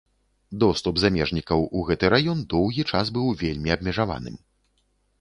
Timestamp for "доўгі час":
2.57-3.15